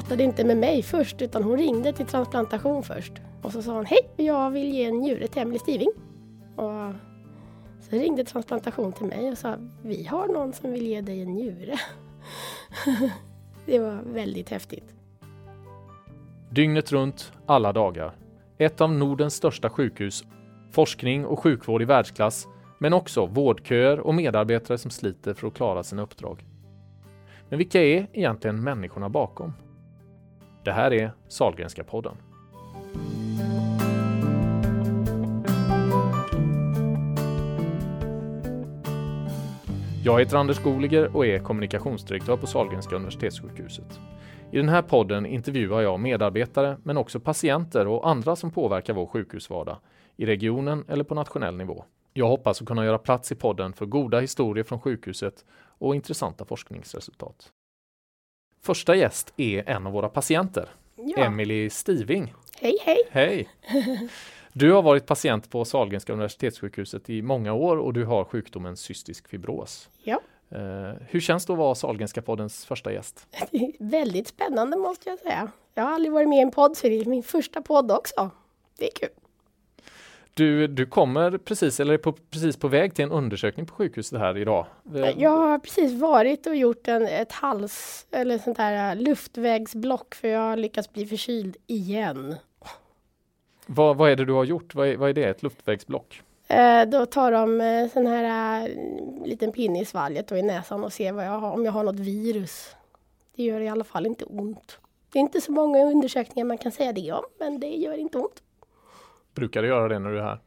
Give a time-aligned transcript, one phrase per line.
[0.00, 3.12] pratade inte med mig först utan hon ringde till transplantation först.
[3.42, 5.90] Och så sa hon hej, jag vill ge en njure till Emelie Stiving.
[6.56, 6.92] Och
[7.80, 11.28] så ringde transplantation till mig och sa vi har någon som vill ge dig en
[11.28, 11.78] njure.
[13.66, 14.94] det var väldigt häftigt.
[16.50, 18.16] Dygnet runt, alla dagar.
[18.58, 20.24] Ett av Nordens största sjukhus.
[20.72, 22.46] Forskning och sjukvård i världsklass,
[22.78, 26.44] men också vårdköer och medarbetare som sliter för att klara sina uppdrag.
[27.48, 29.52] Men vilka är egentligen människorna bakom?
[30.66, 32.16] Det här är Salgrenska podden.
[40.04, 44.00] Jag heter Anders Goliger och är kommunikationsdirektör på Sahlgrenska universitetssjukhuset.
[44.50, 49.06] I den här podden intervjuar jag medarbetare men också patienter och andra som påverkar vår
[49.06, 49.78] sjukhusvardag
[50.16, 51.84] i regionen eller på nationell nivå.
[52.12, 55.44] Jag hoppas att kunna göra plats i podden för goda historier från sjukhuset
[55.78, 57.52] och intressanta forskningsresultat.
[58.66, 61.24] Första gäst är en av våra patienter, ja.
[61.24, 62.34] Emily Stiving.
[62.60, 62.98] Hej hej!
[63.10, 63.48] Hej!
[64.52, 69.28] Du har varit patient på Sahlgrenska universitetssjukhuset i många år och du har sjukdomen cystisk
[69.28, 69.88] fibros.
[70.02, 70.20] Ja.
[70.52, 73.26] Uh, hur känns det att vara Sahlgrenska poddens första gäst?
[73.78, 75.50] väldigt spännande måste jag säga.
[75.74, 78.30] Jag har aldrig varit med i en podd så det är min första podd också.
[78.78, 79.25] Det är kul.
[80.36, 84.18] Du, du kommer precis, eller är på, precis på väg till en undersökning på sjukhuset
[84.18, 84.66] här idag.
[85.16, 90.40] Jag har precis varit och gjort en, ett hals eller sånt här luftvägsblock för jag
[90.40, 92.34] har lyckats bli förkyld igen.
[93.66, 94.74] Vad, vad är det du har gjort?
[94.74, 95.24] Vad är, vad är det?
[95.24, 96.22] Ett luftvägsblock?
[96.48, 98.68] Eh, då tar de eh, sån här
[99.24, 101.84] liten pinne i svalget och i näsan och ser vad jag har, om jag har
[101.84, 102.76] något virus.
[103.36, 104.78] Det gör i alla fall inte ont.
[105.12, 108.18] Det är inte så många undersökningar man kan säga det om, men det gör inte
[108.18, 108.42] ont.
[109.36, 110.40] Brukar det göra det när du är här?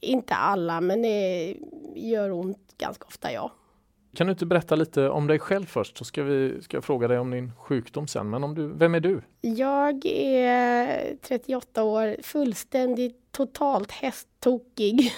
[0.00, 1.54] Inte alla, men det
[1.94, 3.52] gör ont ganska ofta, ja.
[4.14, 7.08] Kan du inte berätta lite om dig själv först så ska vi ska jag fråga
[7.08, 8.30] dig om din sjukdom sen.
[8.30, 9.22] Men om du, vem är du?
[9.40, 15.12] Jag är 38 år, fullständigt totalt hästtokig.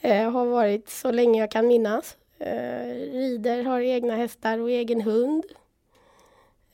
[0.00, 2.16] jag har varit så länge jag kan minnas.
[2.38, 5.44] Eh, rider, har egna hästar och egen hund.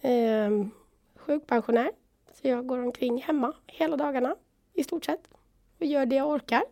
[0.00, 0.50] Eh,
[1.16, 1.90] sjukpensionär,
[2.32, 4.36] så jag går omkring hemma hela dagarna
[4.74, 5.28] i stort sett
[5.78, 6.62] och gör det jag orkar.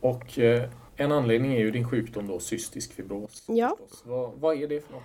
[0.00, 3.44] Och eh, en anledning är ju din sjukdom då, cystisk fibros.
[3.48, 3.76] Ja.
[4.04, 5.02] Vad, vad är det för något?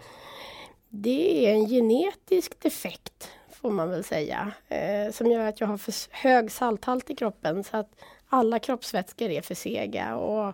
[0.89, 3.31] Det är en genetisk defekt
[3.61, 7.63] får man väl säga, eh, som gör att jag har för hög salthalt i kroppen
[7.63, 7.95] så att
[8.27, 10.53] alla kroppsvätskor är för sega och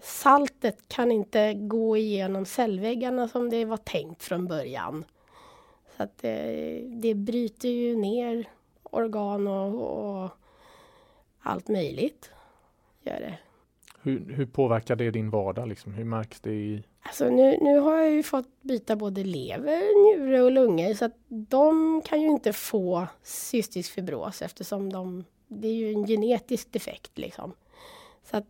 [0.00, 5.04] saltet kan inte gå igenom cellväggarna som det var tänkt från början.
[5.96, 8.48] Så att det, det bryter ju ner
[8.82, 10.30] organ och, och
[11.40, 12.30] allt möjligt.
[13.02, 13.38] Gör det.
[14.02, 15.68] Hur, hur påverkar det din vardag?
[15.68, 15.94] Liksom?
[15.94, 16.84] Hur märks det i...
[17.02, 21.16] Alltså nu, nu har jag ju fått byta både lever, njure och lungor så att
[21.28, 27.18] de kan ju inte få cystisk fibros eftersom de, det är ju en genetisk defekt.
[27.18, 27.52] Liksom.
[28.22, 28.46] Så att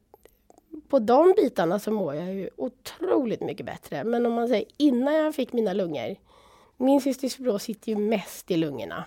[0.89, 4.05] på de bitarna så mår jag ju otroligt mycket bättre.
[4.05, 6.17] Men om man säger innan jag fick mina lungor,
[6.77, 9.05] min cystisk fibros sitter ju mest i lungorna.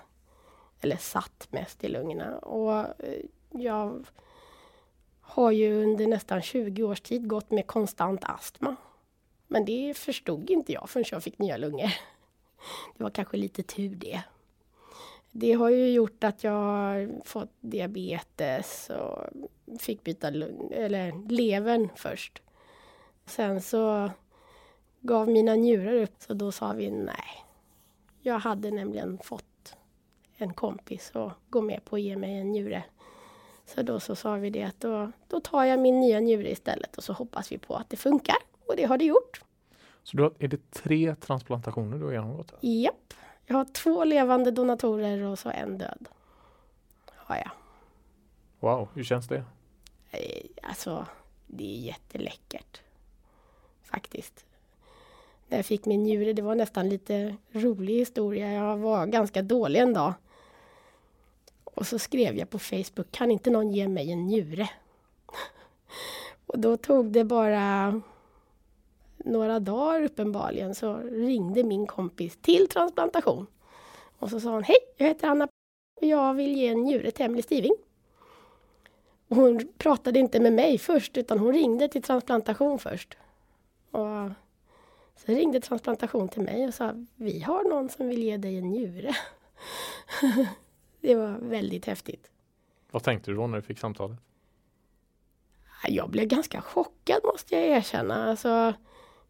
[0.81, 2.37] Eller satt mest i lungorna.
[2.37, 4.05] Och eh, jag
[5.21, 8.75] har ju under nästan 20 års tid gått med konstant astma.
[9.47, 11.93] Men det förstod inte jag förrän jag fick nya lungor.
[12.97, 14.21] Det var kanske lite tur det.
[15.31, 19.19] Det har ju gjort att jag har fått diabetes och
[19.79, 22.41] fick byta eller levern först.
[23.25, 24.11] Sen så
[25.01, 27.45] gav mina njurar upp, så då sa vi nej.
[28.21, 29.75] Jag hade nämligen fått
[30.37, 32.83] en kompis att gå med på att ge mig en njure.
[33.65, 36.97] Så då så sa vi det att då, då tar jag min nya njure istället
[36.97, 38.35] och så hoppas vi på att det funkar.
[38.65, 39.41] Och det har det gjort.
[40.03, 42.53] Så då är det tre transplantationer du har genomgått?
[42.61, 43.13] Japp.
[43.45, 46.07] Jag har två levande donatorer och så en död.
[47.09, 47.51] Har jag.
[48.59, 49.43] Wow, hur känns det?
[50.11, 50.19] Eh,
[50.61, 51.05] alltså,
[51.47, 52.81] det är jätteläckert.
[53.83, 54.45] Faktiskt.
[55.47, 58.53] När jag fick min njure, det var nästan lite rolig historia.
[58.53, 60.13] Jag var ganska dålig en dag.
[61.75, 64.69] Och så skrev jag på Facebook, kan inte någon ge mig en njure?
[66.45, 68.01] och då tog det bara
[69.17, 73.47] några dagar uppenbarligen så ringde min kompis till transplantation.
[74.19, 75.47] Och så sa hon, hej, jag heter Anna
[76.01, 77.75] och jag vill ge en njure till Emelie Stiving.
[79.27, 83.17] Och hon pratade inte med mig först utan hon ringde till transplantation först.
[83.91, 84.31] Och
[85.15, 88.69] så ringde transplantation till mig och sa, vi har någon som vill ge dig en
[88.69, 89.15] njure.
[91.03, 92.31] Det var väldigt häftigt.
[92.91, 94.17] Vad tänkte du då när du fick samtalet?
[95.87, 98.29] Jag blev ganska chockad måste jag erkänna.
[98.29, 98.73] Alltså,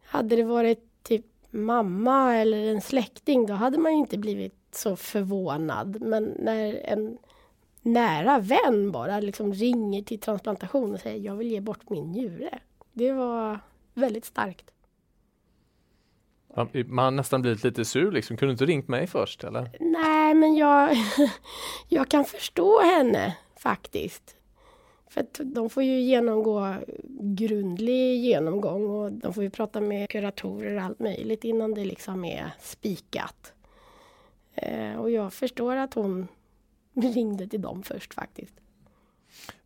[0.04, 6.00] hade det varit typ mamma eller en släkting, då hade man inte blivit så förvånad.
[6.00, 7.18] Men när en
[7.82, 12.58] nära vän bara liksom ringer till transplantation och säger jag vill ge bort min njure.
[12.92, 13.60] Det var
[13.94, 14.70] väldigt starkt.
[16.86, 18.36] Man har nästan blivit lite sur liksom.
[18.36, 19.70] Kunde du inte ringt mig först eller?
[19.80, 20.96] Nej, men jag,
[21.88, 24.36] jag kan förstå henne faktiskt.
[25.08, 26.74] För de får ju genomgå
[27.20, 32.24] grundlig genomgång och de får ju prata med kuratorer och allt möjligt innan det liksom
[32.24, 33.52] är spikat.
[34.54, 36.28] Eh, och jag förstår att hon
[36.94, 38.54] ringde till dem först faktiskt.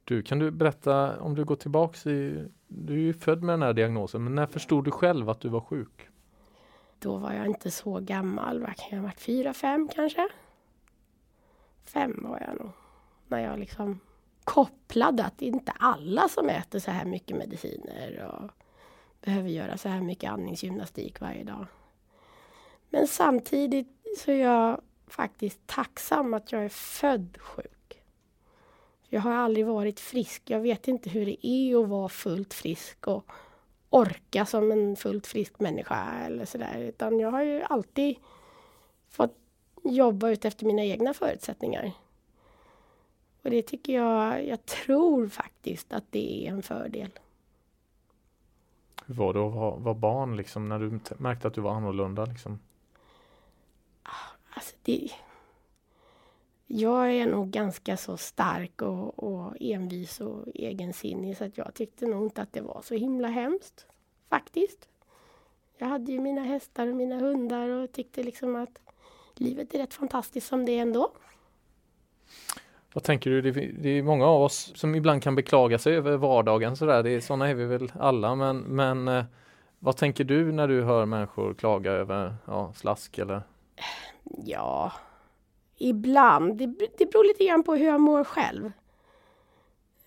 [0.05, 3.63] Du, kan du berätta om du går tillbaks i, du är ju född med den
[3.63, 6.09] här diagnosen, men när förstod du själv att du var sjuk?
[6.99, 10.29] Då var jag inte så gammal, vad kan jag ha varit, fyra, fem kanske?
[11.85, 12.73] Fem var jag nog.
[13.27, 14.01] När jag liksom
[14.45, 18.51] kopplade att det är inte alla som äter så här mycket mediciner och
[19.21, 21.67] behöver göra så här mycket andningsgymnastik varje dag.
[22.91, 28.03] Men samtidigt så är jag faktiskt tacksam att jag är född sjuk.
[29.09, 30.43] Jag har aldrig varit frisk.
[30.51, 33.33] Jag vet inte hur det är att vara fullt frisk och
[33.91, 36.79] orka som en fullt frisk människa eller sådär.
[36.79, 38.17] Utan jag har ju alltid
[39.09, 39.37] fått
[39.83, 41.93] jobba ut efter mina egna förutsättningar.
[43.43, 47.11] Och det tycker jag, jag tror faktiskt att det är en fördel.
[49.07, 52.25] Hur var det att vara, vara barn liksom när du märkte att du var annorlunda?
[52.25, 52.59] Liksom?
[54.55, 55.11] Alltså det,
[56.71, 62.07] jag är nog ganska så stark och, och envis och egensinnig så att jag tyckte
[62.07, 63.87] nog inte att det var så himla hemskt.
[64.31, 64.89] Faktiskt.
[65.79, 68.81] Jag hade ju mina hästar och mina hundar och tyckte liksom att
[69.35, 71.13] livet är rätt fantastiskt som det är ändå.
[72.93, 73.53] Vad tänker du?
[73.73, 77.03] Det är många av oss som ibland kan beklaga sig över vardagen sådär.
[77.03, 79.25] Det är, sådana är vi väl alla men, men eh,
[79.79, 83.43] vad tänker du när du hör människor klaga över ja, slask eller?
[84.45, 84.93] Ja,
[85.79, 86.57] ibland.
[86.57, 86.67] Det,
[86.99, 88.73] det beror lite grann på hur jag mår själv.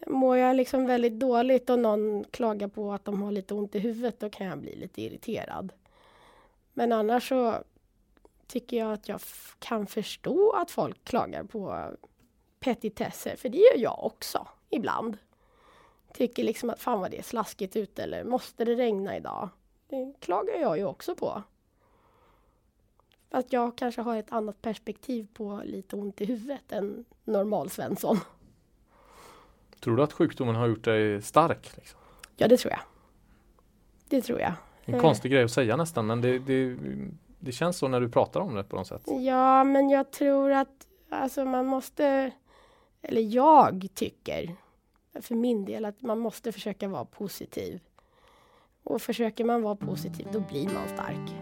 [0.07, 3.79] Mår jag liksom väldigt dåligt och någon klagar på att de har lite ont i
[3.79, 5.73] huvudet, då kan jag bli lite irriterad.
[6.73, 7.55] Men annars så
[8.47, 9.19] tycker jag att jag
[9.59, 11.91] kan förstå att folk klagar på
[12.59, 15.17] petitesser, för det gör jag också ibland.
[16.13, 19.49] Tycker liksom att fan vad det är slaskigt ute eller måste det regna idag?
[19.87, 21.43] Det klagar jag ju också på.
[23.31, 28.19] Fast jag kanske har ett annat perspektiv på lite ont i huvudet än normal Svensson.
[29.79, 31.71] Tror du att sjukdomen har gjort dig stark?
[31.75, 31.99] Liksom?
[32.37, 32.81] Ja, det tror jag.
[34.09, 34.53] Det tror jag.
[34.85, 36.77] En konstig grej att säga nästan, men det, det,
[37.39, 39.01] det känns så när du pratar om det på något sätt.
[39.05, 42.31] Ja, men jag tror att alltså, man måste,
[43.01, 44.55] eller jag tycker
[45.21, 47.79] för min del att man måste försöka vara positiv.
[48.83, 51.40] Och försöker man vara positiv, då blir man stark.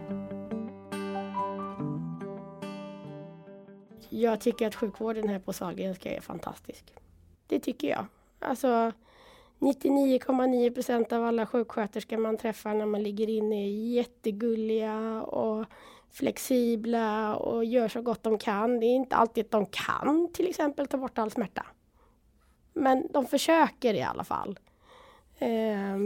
[4.12, 6.94] Jag tycker att sjukvården här på Sahlgrenska är fantastisk.
[7.46, 8.06] Det tycker jag.
[8.38, 8.92] Alltså
[9.58, 15.66] 99,9 procent av alla sjuksköterskor man träffar när man ligger inne är jättegulliga och
[16.10, 18.80] flexibla och gör så gott de kan.
[18.80, 21.66] Det är inte alltid att de kan till exempel ta bort all smärta.
[22.72, 24.58] Men de försöker i alla fall.
[25.38, 25.98] Eh,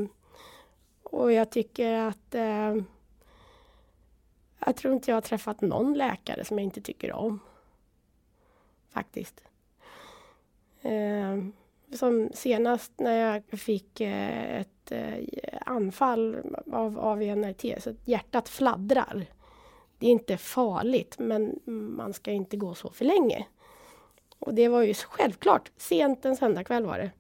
[1.03, 2.75] och jag tycker att eh,
[4.67, 7.41] jag tror inte jag har träffat någon läkare som jag inte tycker om
[8.95, 9.45] faktiskt.
[10.83, 11.39] Eh,
[11.93, 16.37] som senast när jag fick eh, ett eh, anfall
[16.73, 19.27] av AVNRT, så att hjärtat fladdrar.
[19.99, 21.61] Det är inte farligt, men
[21.97, 23.47] man ska inte gå så för länge.
[24.39, 27.11] Och det var ju självklart, sent en söndagkväll var det.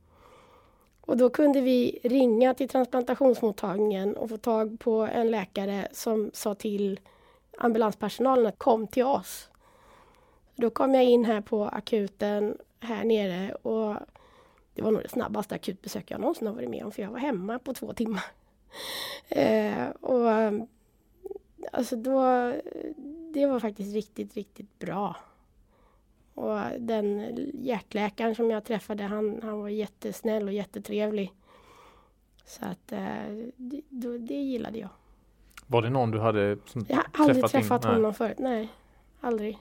[1.00, 6.54] Och då kunde vi ringa till transplantationsmottagningen och få tag på en läkare som sa
[6.54, 7.00] till
[7.58, 9.48] ambulanspersonalen att kom till oss.
[10.56, 13.96] Då kom jag in här på akuten här nere och
[14.74, 17.18] det var nog det snabbaste akutbesök jag någonsin har varit med om för jag var
[17.18, 18.24] hemma på två timmar.
[19.28, 20.30] Eh, och
[21.72, 22.52] alltså då,
[23.34, 25.16] det var faktiskt riktigt, riktigt bra.
[26.34, 31.32] Och den hjärtläkaren som jag träffade, han, han var jättesnäll och jättetrevlig.
[32.44, 34.88] Så att eh, det, då, det gillade jag.
[35.66, 38.68] Var det någon du hade som Jag har aldrig träffat, honom förut, nej.
[39.20, 39.58] Aldrig.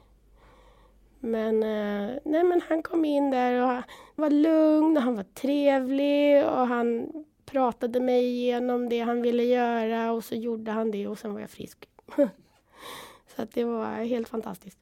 [1.26, 3.84] Men, eh, nej, men han kom in där och
[4.16, 7.10] var lugn och han var trevlig och han
[7.46, 11.40] pratade mig igenom det han ville göra och så gjorde han det och sen var
[11.40, 11.90] jag frisk.
[13.36, 14.80] så att det var helt fantastiskt.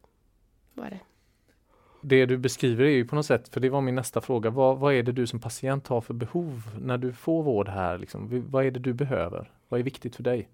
[0.74, 1.00] Var det.
[2.02, 4.78] det du beskriver är ju på något sätt, för det var min nästa fråga, vad,
[4.78, 7.98] vad är det du som patient har för behov när du får vård här?
[7.98, 8.46] Liksom?
[8.52, 9.52] Vad är det du behöver?
[9.70, 10.50] Vad är viktigt för dig?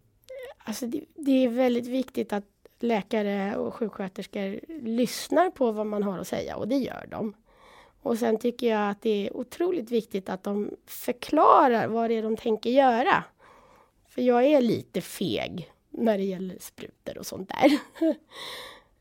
[0.58, 2.46] Alltså det, det är väldigt viktigt att
[2.80, 7.34] läkare och sjuksköterskor lyssnar på vad man har att säga och det gör de.
[8.02, 12.24] Och sen tycker jag att det är otroligt viktigt att de förklarar vad det är
[12.24, 13.24] de tänker göra.
[14.08, 17.80] För jag är lite feg när det gäller sprutor och sånt där.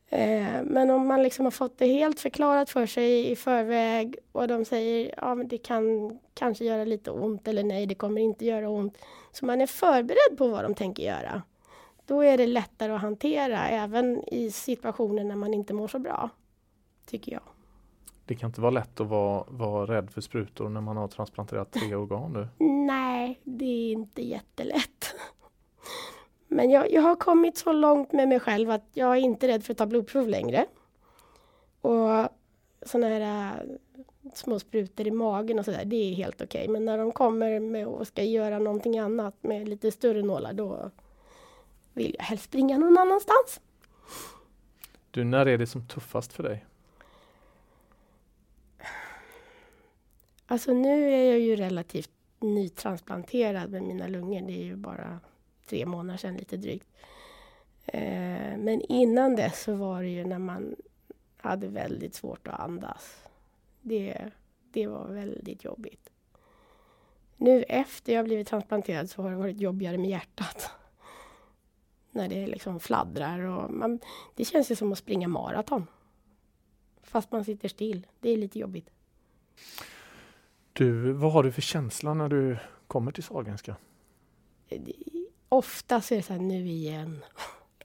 [0.09, 4.49] Eh, men om man liksom har fått det helt förklarat för sig i förväg och
[4.49, 8.47] de säger ja men det kan kanske göra lite ont eller nej det kommer inte
[8.47, 8.99] göra ont.
[9.33, 11.43] Så man är förberedd på vad de tänker göra.
[12.07, 16.31] Då är det lättare att hantera även i situationer när man inte mår så bra.
[17.07, 17.43] Tycker jag.
[18.25, 21.73] Det kan inte vara lätt att vara, vara rädd för sprutor när man har transplanterat
[21.73, 22.49] tre organ nu?
[22.87, 25.15] Nej, det är inte jättelätt.
[26.49, 29.65] Men jag, jag har kommit så långt med mig själv att jag är inte rädd
[29.65, 30.67] för att ta blodprov längre.
[31.81, 32.29] Och
[32.83, 36.61] sådana här äh, små sprutor i magen och sådär, det är helt okej.
[36.61, 36.73] Okay.
[36.73, 40.91] Men när de kommer med och ska göra någonting annat med lite större nålar, då
[41.97, 43.61] vill jag helst springa någon annanstans.
[45.11, 46.67] Du, när är det som tuffast för dig?
[50.47, 52.11] Alltså nu är jag ju relativt
[52.41, 54.41] nytransplanterad med mina lungor.
[54.41, 55.21] Det är ju bara
[55.67, 56.89] tre månader sedan lite drygt.
[57.87, 60.77] Eh, men innan dess så var det ju när man
[61.37, 63.23] hade väldigt svårt att andas.
[63.81, 64.31] Det,
[64.73, 66.11] det var väldigt jobbigt.
[67.37, 70.71] Nu efter jag blivit transplanterad så har det varit jobbigare med hjärtat.
[72.17, 73.99] När det liksom fladdrar och man,
[74.35, 75.87] det känns ju som att springa maraton.
[77.03, 78.07] Fast man sitter still.
[78.21, 78.91] Det är lite jobbigt.
[80.73, 83.77] Du, vad har du för känsla när du kommer till Sahlgrenska?
[85.49, 87.25] Oftast är det så här, nu igen.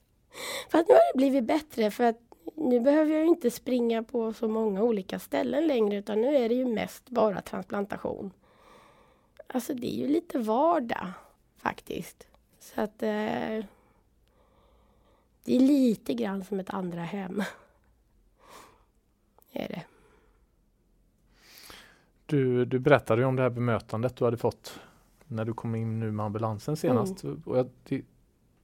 [0.70, 2.20] för att nu har det blivit bättre för att
[2.56, 6.56] nu behöver jag inte springa på så många olika ställen längre utan nu är det
[6.56, 8.32] ju mest bara transplantation.
[9.48, 11.08] Alltså det är ju lite vardag
[11.58, 12.28] faktiskt.
[12.60, 13.66] Så att eh,
[15.44, 17.44] det är lite grann som ett andra hem.
[19.52, 19.84] är det.
[22.26, 24.80] Du, du berättade ju om det här bemötandet du hade fått
[25.28, 27.24] när du kom in nu med ambulansen senast.
[27.24, 27.42] Mm.
[27.46, 28.06] Och jag, det,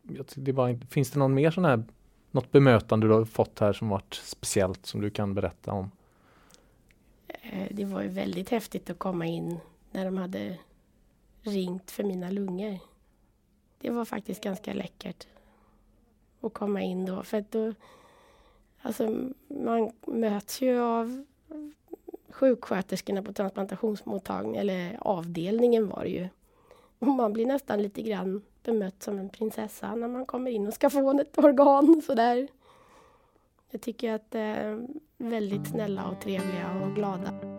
[0.01, 1.83] jag, det var, finns det någon mer sån här,
[2.31, 5.91] något bemötande du har fått här som varit speciellt som du kan berätta om?
[7.27, 9.59] Eh, det var ju väldigt häftigt att komma in
[9.91, 10.57] när de hade
[11.41, 12.79] ringt för mina lungor.
[13.79, 15.27] Det var faktiskt ganska läckert
[16.47, 17.23] att komma in då.
[17.23, 17.73] För att då,
[18.81, 21.25] alltså man möts ju av
[22.29, 26.27] sjuksköterskorna på transplantationsmottagningen, eller avdelningen var det ju.
[26.99, 30.73] Och man blir nästan lite grann bemött som en prinsessa när man kommer in och
[30.73, 32.47] ska få ett organ sådär.
[33.71, 34.87] Jag tycker att de är
[35.17, 37.56] väldigt snälla och trevliga och glada.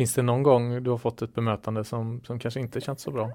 [0.00, 3.10] Finns det någon gång du har fått ett bemötande som, som kanske inte känts så
[3.10, 3.30] bra?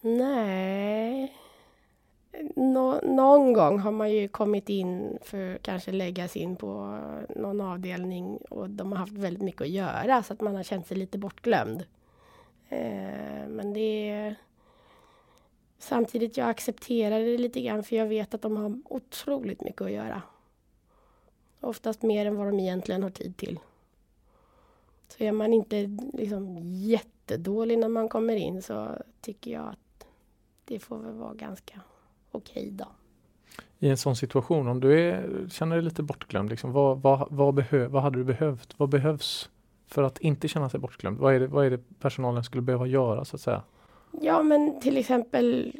[0.00, 1.36] Nej,
[2.56, 6.98] Nå någon gång har man ju kommit in för att kanske läggas in på
[7.36, 10.86] någon avdelning och de har haft väldigt mycket att göra så att man har känt
[10.86, 11.84] sig lite bortglömd.
[12.68, 14.34] Eh, men det är
[15.78, 19.92] Samtidigt jag accepterar det lite grann för jag vet att de har otroligt mycket att
[19.92, 20.22] göra.
[21.60, 23.58] Oftast mer än vad de egentligen har tid till.
[25.18, 28.88] Så är man inte liksom jättedålig när man kommer in så
[29.20, 30.06] tycker jag att
[30.64, 31.80] det får väl vara ganska
[32.30, 32.86] okej då.
[33.78, 37.54] I en sån situation, om du är, känner dig lite bortglömd, liksom, vad, vad, vad,
[37.54, 38.74] behö, vad hade du behövt?
[38.78, 39.50] Vad behövs
[39.86, 41.18] för att inte känna sig bortglömd?
[41.18, 43.62] Vad är, det, vad är det personalen skulle behöva göra så att säga?
[44.20, 45.72] Ja men till exempel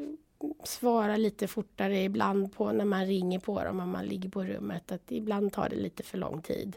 [0.65, 4.93] svara lite fortare ibland på när man ringer på dem om man ligger på rummet.
[4.93, 6.77] Att ibland tar det lite för lång tid.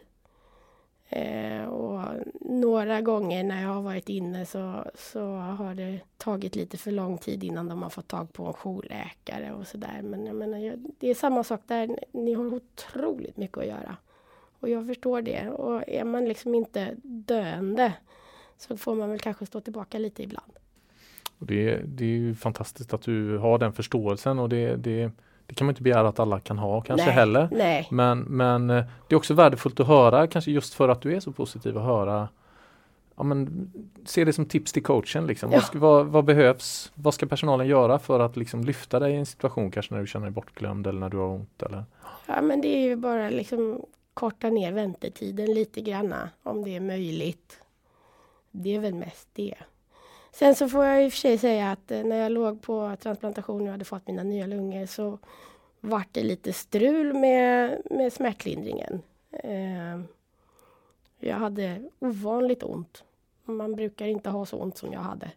[1.10, 2.02] Eh, och
[2.42, 7.18] några gånger när jag har varit inne så, så har det tagit lite för lång
[7.18, 10.02] tid innan de har fått tag på en jourläkare och sådär.
[10.04, 12.00] Men jag menar, det är samma sak där.
[12.12, 13.98] Ni har otroligt mycket att göra.
[14.60, 15.50] Och jag förstår det.
[15.50, 17.94] Och är man liksom inte döende
[18.58, 20.52] så får man väl kanske stå tillbaka lite ibland.
[21.38, 25.12] Det, det är ju fantastiskt att du har den förståelsen och det, det
[25.48, 27.48] det kan man inte begära att alla kan ha kanske nej, heller.
[27.52, 27.88] Nej.
[27.92, 31.20] Men, men eh, det är också värdefullt att höra, kanske just för att du är
[31.20, 32.28] så positiv, att höra
[33.16, 33.72] ja, men,
[34.06, 35.28] Se det som tips till coachen.
[35.28, 35.52] Liksom.
[35.52, 35.58] Ja.
[35.58, 36.92] Vad, ska, vad, vad, behövs?
[36.96, 40.08] Vad ska personalen göra för att liksom, lyfta dig i en situation kanske när du
[40.08, 41.64] känner dig bortglömd eller när du har ont?
[41.64, 41.84] Eller?
[42.26, 46.80] Ja men det är ju bara liksom korta ner väntetiden lite granna om det är
[46.80, 47.60] möjligt.
[48.52, 49.56] Det är väl mest det.
[50.36, 52.96] Sen så får jag i och för sig säga att eh, när jag låg på
[53.02, 55.20] transplantation och hade fått mina nya lungor så
[55.80, 59.02] vart det lite strul med, med smärtlindringen.
[59.32, 60.02] Eh,
[61.20, 63.04] jag hade ovanligt ont
[63.46, 65.32] Man brukar inte ha så ont som jag hade.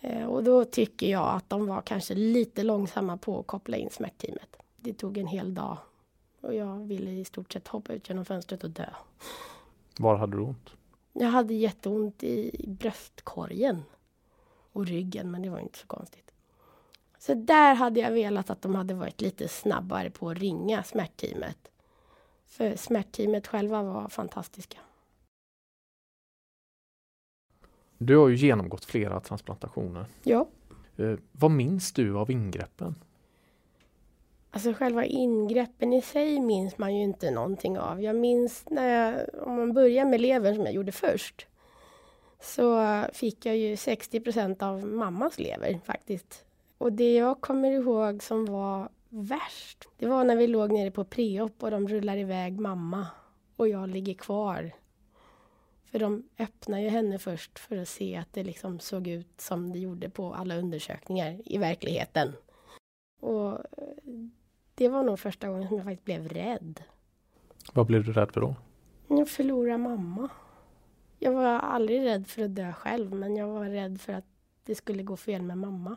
[0.00, 3.90] Eh, och då tycker jag att de var kanske lite långsamma på att koppla in
[3.90, 4.56] smärtteamet.
[4.76, 5.78] Det tog en hel dag
[6.40, 8.88] och jag ville i stort sett hoppa ut genom fönstret och dö.
[9.98, 10.70] Var hade du ont?
[11.12, 13.82] Jag hade jätteont i bröstkorgen
[14.72, 16.32] och ryggen, men det var inte så konstigt.
[17.18, 21.70] Så där hade jag velat att de hade varit lite snabbare på att ringa smärtteamet.
[22.46, 24.78] För smärtteamet själva var fantastiska.
[27.98, 30.06] Du har ju genomgått flera transplantationer.
[30.22, 30.48] Ja.
[30.96, 32.94] Eh, vad minns du av ingreppen?
[34.54, 38.02] Alltså själva ingreppen i sig minns man ju inte någonting av.
[38.02, 41.46] Jag minns när jag, om man börjar med levern som jag gjorde först,
[42.40, 46.44] så fick jag ju 60% av mammas lever faktiskt.
[46.78, 51.04] Och det jag kommer ihåg som var värst, det var när vi låg nere på
[51.04, 53.06] preop och de rullar iväg mamma
[53.56, 54.72] och jag ligger kvar.
[55.84, 59.72] För de öppnar ju henne först för att se att det liksom såg ut som
[59.72, 62.32] det gjorde på alla undersökningar i verkligheten.
[63.20, 63.58] Och eh,
[64.74, 66.82] det var nog första gången som jag faktiskt blev rädd.
[67.72, 68.54] Vad blev du rädd för då?
[69.08, 70.28] Jag förlorade mamma.
[71.18, 74.24] Jag var aldrig rädd för att dö själv, men jag var rädd för att
[74.64, 75.96] det skulle gå fel med mamma.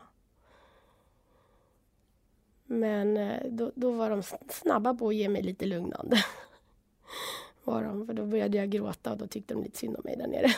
[2.66, 6.16] Men eh, då, då var de snabba på att ge mig lite lugnande.
[7.64, 10.16] Var de, för då började jag gråta och då tyckte de lite synd om mig
[10.16, 10.50] där nere.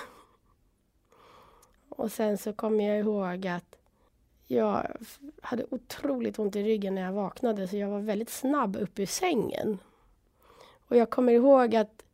[1.89, 3.78] Och sen så kommer jag ihåg att
[4.49, 4.97] jag
[5.43, 9.07] hade otroligt ont i ryggen när jag vaknade så jag var väldigt snabb upp ur
[9.07, 9.79] sängen.
[10.89, 12.05] Och jag kommer ihåg att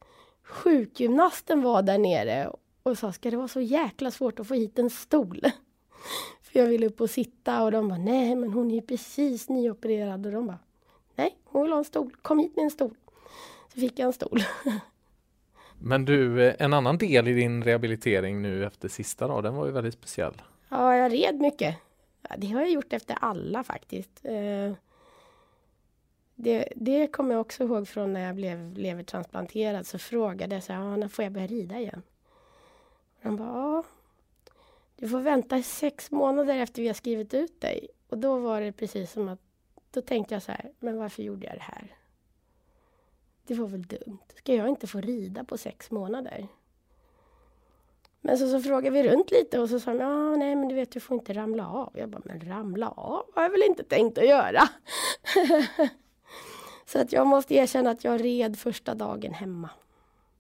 [0.43, 2.51] sjukgymnasten var där nere
[2.83, 5.41] och sa, ska det vara så jäkla svårt att få hit en stol?
[6.43, 9.49] För jag ville upp och sitta och de bara, nej men hon är ju precis
[9.49, 10.59] nyopererad och de bara,
[11.15, 12.95] nej hon vill ha en stol, kom hit med en stol.
[13.75, 14.41] Så fick jag en stol.
[15.79, 19.73] Men du, en annan del i din rehabilitering nu efter sista då, den var ju
[19.73, 20.43] väldigt speciell.
[20.69, 21.77] Ja, jag red mycket.
[22.39, 24.21] Det har jag gjort efter alla faktiskt.
[24.25, 24.73] Eh,
[26.35, 30.73] det, det kommer jag också ihåg från när jag blev levertransplanterad så frågade jag så
[30.73, 32.03] här, ah, när får jag börja rida igen?
[33.17, 33.85] Och de bara, ja,
[34.97, 37.89] du får vänta sex månader efter vi har skrivit ut dig.
[38.09, 39.41] Och då var det precis som att,
[39.91, 41.97] då tänkte jag så här, men varför gjorde jag det här?
[43.47, 44.19] Det var väl dumt.
[44.37, 46.49] Ska jag inte få rida på sex månader?
[48.27, 50.75] Men så, så frågade vi runt lite och så sa de, ja nej men du
[50.75, 51.91] vet du får inte ramla av.
[51.95, 54.69] Jag bara, men ramla av har jag väl inte tänkt att göra.
[56.87, 59.71] så att jag måste erkänna att jag red första dagen hemma.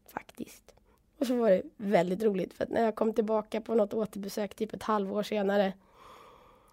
[0.08, 0.74] Faktiskt.
[1.18, 4.54] Och så var det väldigt roligt för att när jag kom tillbaka på något återbesök
[4.54, 5.72] typ ett halvår senare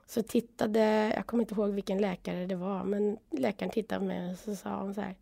[0.05, 4.31] så tittade, jag kommer inte ihåg vilken läkare det var, men läkaren tittade på mig
[4.31, 5.15] och så sa hon så här.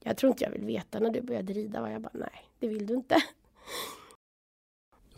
[0.00, 1.82] Jag tror inte jag vill veta när du började rida.
[1.82, 3.16] Och jag bara, nej, det vill du inte.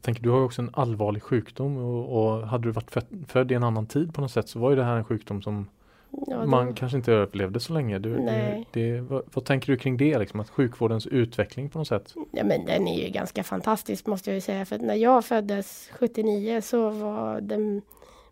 [0.00, 2.90] Jag tänker, du har också en allvarlig sjukdom och, och hade du varit
[3.26, 5.42] född, i en annan tid på något sätt så var ju det här en sjukdom
[5.42, 5.68] som
[6.26, 6.72] ja, man det...
[6.72, 7.98] kanske inte överlevde så länge.
[7.98, 8.66] Du, Nej.
[8.72, 12.14] Det, det, vad, vad, tänker du kring det, liksom, att sjukvårdens utveckling på något sätt?
[12.32, 14.66] Ja men den är ju ganska fantastisk måste jag ju säga.
[14.66, 17.82] För när jag föddes 79 så var den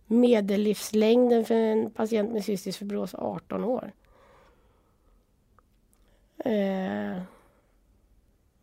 [0.06, 3.92] medellivslängden för en patient med cystisk fibros 18 år.
[6.44, 7.22] Eh,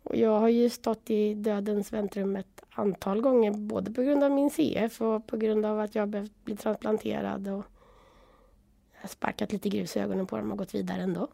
[0.06, 4.32] och jag har ju stått i dödens väntrum ett antal gånger både på grund av
[4.32, 7.48] min CF och på grund av att jag behövt bli transplanterad.
[7.48, 7.66] Och
[8.94, 11.28] jag har sparkat lite grus i ögonen på dem och gått vidare ändå.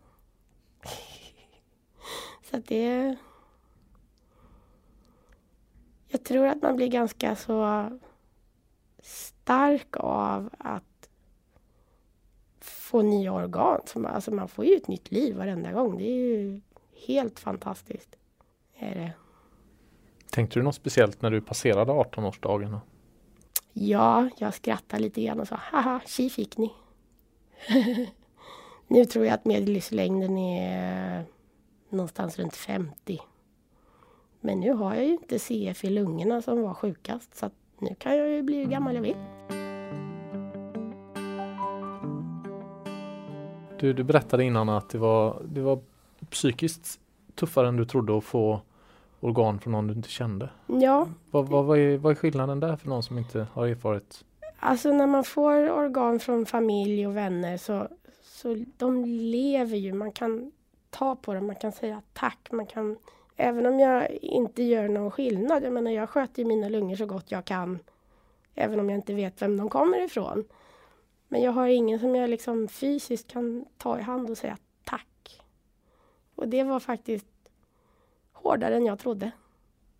[2.50, 3.16] Så att det...
[6.08, 7.90] Jag tror att man blir ganska så
[9.02, 11.10] stark av att
[12.60, 13.82] få nya organ.
[14.06, 15.98] Alltså man får ju ett nytt liv varenda gång.
[15.98, 16.62] Det är ju
[17.08, 18.18] helt fantastiskt.
[18.76, 19.12] Är det.
[20.32, 22.80] Tänkte du något speciellt när du passerade 18-årsdagen?
[23.74, 26.74] Ja, jag skrattade lite grann och sa haha, tji fick ni.
[28.88, 31.26] nu tror jag att medellivslängden är
[31.90, 33.20] någonstans runt 50.
[34.42, 38.18] Men nu har jag ju inte CF i lungorna som var sjukast så nu kan
[38.18, 39.18] jag ju bli hur gammal jag vill.
[43.80, 45.80] Du, du berättade innan att det var, det var
[46.30, 47.00] psykiskt
[47.36, 48.62] tuffare än du trodde att få
[49.22, 50.50] organ från någon du inte kände.
[50.68, 51.08] Ja.
[51.32, 54.26] Vad, vad, vad, är, vad är skillnaden där för någon som inte har erfarit?
[54.60, 57.88] Alltså när man får organ från familj och vänner så,
[58.24, 59.94] så de lever ju.
[59.94, 60.52] Man kan
[60.90, 62.48] ta på dem, man kan säga tack.
[62.52, 62.98] Man kan,
[63.36, 65.64] även om jag inte gör någon skillnad.
[65.64, 67.80] Jag menar jag sköter mina lungor så gott jag kan.
[68.56, 70.44] Även om jag inte vet vem de kommer ifrån.
[71.28, 75.42] Men jag har ingen som jag liksom fysiskt kan ta i hand och säga tack.
[76.36, 77.26] Och det var faktiskt
[78.44, 79.32] hårdare än jag trodde.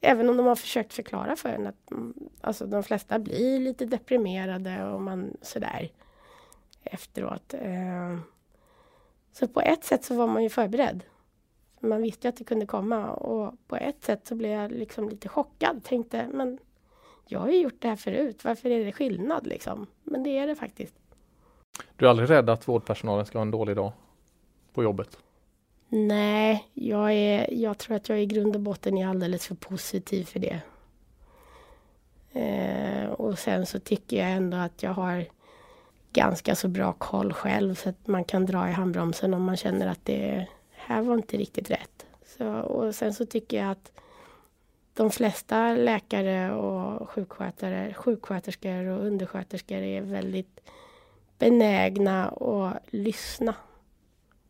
[0.02, 3.86] Även om de har försökt förklara för en att mm, alltså, de flesta blir lite
[3.86, 5.92] deprimerade och man sådär
[6.84, 7.54] efteråt.
[7.54, 8.18] Eh,
[9.32, 11.04] så på ett sätt så var man ju förberedd.
[11.80, 15.10] Man visste ju att det kunde komma och på ett sätt så blev jag liksom
[15.10, 15.84] lite chockad.
[15.84, 16.58] Tänkte, men
[17.28, 18.44] jag har ju gjort det här förut.
[18.44, 19.88] Varför är det skillnad liksom?
[20.04, 20.96] Men det är det faktiskt.
[21.96, 23.92] Du är aldrig rädd att vårdpersonalen ska ha en dålig dag
[24.74, 25.18] på jobbet?
[25.94, 30.24] Nej, jag, är, jag tror att jag i grund och botten är alldeles för positiv
[30.24, 30.62] för det.
[32.34, 35.26] Eh, och sen så tycker jag ändå att jag har
[36.14, 39.88] ganska så bra koll själv så att man kan dra i handbromsen om man känner
[39.88, 42.06] att det här var inte riktigt rätt.
[42.38, 43.92] Så, och sen så tycker jag att
[44.94, 50.60] de flesta läkare och sjukskötare, sjuksköterskor och undersköterskor är väldigt
[51.38, 53.56] benägna att lyssna,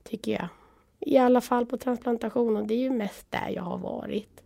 [0.04, 0.48] tycker jag.
[1.02, 4.44] I alla fall på transplantation och det är ju mest där jag har varit.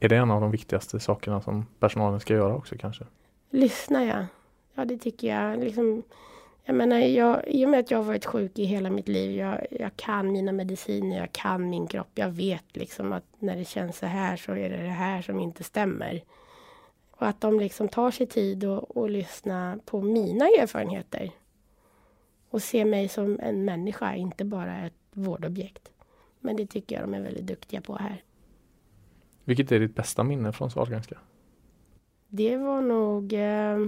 [0.00, 3.04] Är det en av de viktigaste sakerna som personalen ska göra också kanske?
[3.50, 4.26] Lyssna ja.
[4.74, 5.58] Ja det tycker jag.
[5.58, 6.02] Liksom,
[6.64, 9.30] jag menar, jag, i och med att jag har varit sjuk i hela mitt liv.
[9.30, 12.10] Jag, jag kan mina mediciner, jag kan min kropp.
[12.14, 15.40] Jag vet liksom att när det känns så här så är det det här som
[15.40, 16.22] inte stämmer.
[17.10, 21.30] Och att de liksom tar sig tid och, och lyssna på mina erfarenheter.
[22.50, 25.90] Och se mig som en människa, inte bara ett vårdobjekt.
[26.40, 28.22] Men det tycker jag de är väldigt duktiga på här.
[29.44, 31.18] Vilket är ditt bästa minne från Sahlgrenska?
[32.28, 33.78] Det var nog eh,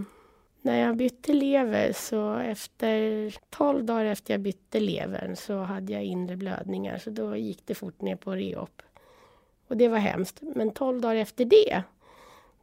[0.62, 6.04] när jag bytte lever så efter 12 dagar efter jag bytte levern så hade jag
[6.04, 8.82] inre blödningar så då gick det fort ner på reop.
[9.68, 10.42] Och det var hemskt.
[10.54, 11.82] Men 12 dagar efter det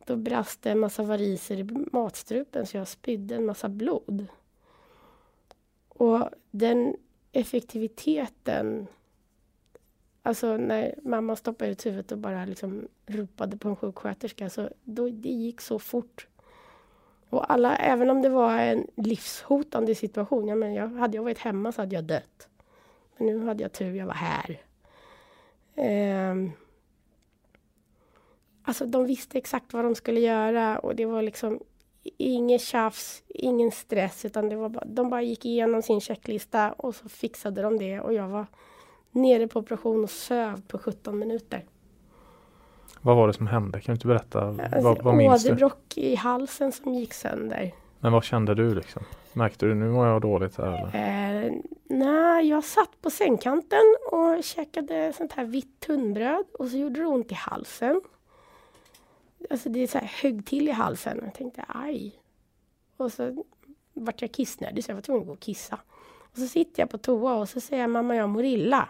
[0.06, 4.28] då brast det en massa variser i matstrupen så jag spydde en massa blod.
[5.88, 6.96] Och den
[7.34, 8.88] effektiviteten
[10.26, 15.10] Alltså när mamma stoppade ut huvudet och bara liksom ropade på en sjuksköterska så då,
[15.10, 16.28] det gick så fort.
[17.30, 21.38] Och alla, även om det var en livshotande situation, ja, men jag, hade jag varit
[21.38, 22.48] hemma så hade jag dött.
[23.18, 24.62] Men nu hade jag tur, jag var här.
[25.76, 26.50] Eh,
[28.64, 31.60] alltså de visste exakt vad de skulle göra och det var liksom
[32.18, 36.96] inget tjafs, ingen stress utan det var bara, de bara gick igenom sin checklista och
[36.96, 38.46] så fixade de det och jag var
[39.12, 41.66] nere på operation och söv på 17 minuter.
[43.02, 43.82] Vad var det som hände?
[43.82, 44.42] Kan du inte berätta?
[44.42, 45.46] Alltså, vad, vad minns?
[45.46, 47.74] Åderbråck i halsen som gick sönder.
[48.00, 49.04] Men vad kände du liksom?
[49.34, 51.46] Märkte du nu mår jag dåligt här eller?
[51.46, 51.52] Eh,
[51.90, 57.06] nej, jag satt på sängkanten och käkade sånt här vitt tunnbröd och så gjorde det
[57.06, 58.02] ont i halsen.
[59.50, 61.20] Alltså det är så här högg till i halsen.
[61.24, 62.20] Jag tänkte aj.
[62.98, 63.44] Och så
[63.94, 65.80] vart jag kissnödig så jag var tvungen att gå och kissa.
[66.16, 68.90] Och så sitter jag på toa och så säger jag mamma jag mår illa.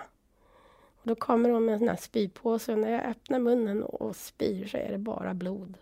[1.01, 4.15] Och då kommer hon med en sån här spypåse och när jag öppnar munnen och
[4.15, 5.77] spyr så är det bara blod.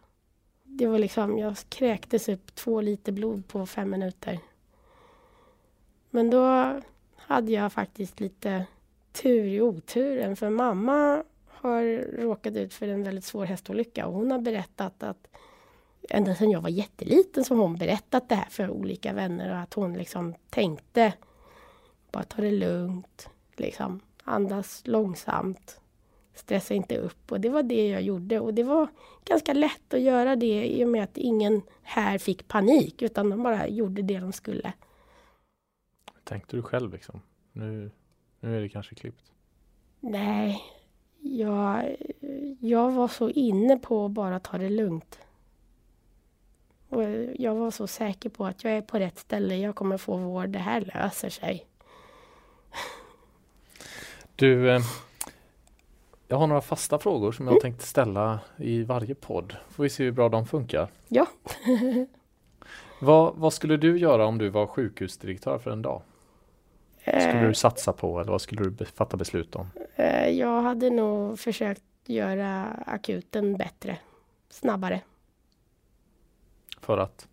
[0.63, 4.39] Det var liksom, jag kräktes upp två liter blod på fem minuter.
[6.09, 6.75] Men då
[7.15, 8.65] hade jag faktiskt lite
[9.11, 11.23] tur i oturen för mamma
[11.61, 11.83] har
[12.21, 14.07] råkat ut för en väldigt svår hästolycka.
[14.07, 15.27] Och hon har berättat att
[16.09, 19.51] ända sedan jag var jätteliten så har hon berättat det här för olika vänner.
[19.51, 21.13] Och att hon liksom tänkte
[22.11, 23.99] bara ta det lugnt, liksom.
[24.23, 25.81] Andas långsamt,
[26.33, 27.31] stressa inte upp.
[27.31, 28.39] Och det var det jag gjorde.
[28.39, 28.87] Och det var
[29.25, 33.43] ganska lätt att göra det i och med att ingen här fick panik utan de
[33.43, 34.73] bara gjorde det de skulle.
[36.23, 37.21] Tänkte du själv liksom?
[37.51, 37.91] Nu,
[38.39, 39.31] nu är det kanske klippt?
[39.99, 40.63] Nej,
[41.21, 41.95] jag,
[42.59, 45.19] jag var så inne på att bara ta det lugnt.
[46.89, 47.03] Och
[47.35, 50.49] jag var så säker på att jag är på rätt ställe, jag kommer få vård,
[50.49, 51.65] det här löser sig.
[54.35, 54.81] Du, eh,
[56.27, 57.61] jag har några fasta frågor som jag mm.
[57.61, 59.55] tänkte ställa i varje podd.
[59.69, 60.87] Får vi se hur bra de funkar.
[61.07, 61.27] Ja.
[63.01, 66.01] vad, vad skulle du göra om du var sjukhusdirektör för en dag?
[67.03, 67.53] Skulle du eh.
[67.53, 69.67] satsa på eller vad skulle du fatta beslut om?
[69.95, 73.97] Eh, jag hade nog försökt göra akuten bättre,
[74.49, 75.01] snabbare.
[76.81, 77.27] För att?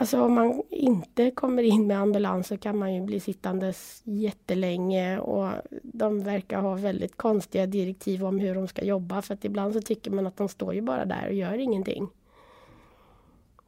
[0.00, 5.18] Alltså om man inte kommer in med ambulans så kan man ju bli sittandes jättelänge
[5.18, 9.74] och de verkar ha väldigt konstiga direktiv om hur de ska jobba för att ibland
[9.74, 12.08] så tycker man att de står ju bara där och gör ingenting.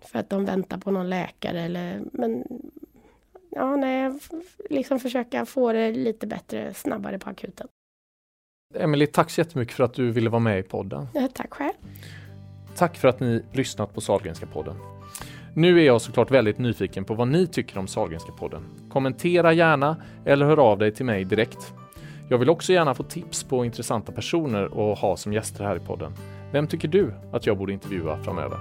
[0.01, 2.45] För att de väntar på någon läkare eller men
[3.51, 4.19] ja, nej,
[4.71, 7.69] liksom försöka få det lite bättre snabbare på akuten.
[8.75, 11.07] Emelie, tack så jättemycket för att du ville vara med i podden.
[11.15, 11.73] Ja, tack själv.
[12.77, 14.77] Tack för att ni lyssnat på Sahlgrenska podden.
[15.55, 18.65] Nu är jag såklart väldigt nyfiken på vad ni tycker om Sahlgrenska podden.
[18.89, 21.73] Kommentera gärna eller hör av dig till mig direkt.
[22.29, 25.81] Jag vill också gärna få tips på intressanta personer att ha som gäster här i
[25.81, 26.13] podden.
[26.53, 28.59] Vem tycker du att jag borde intervjua framöver?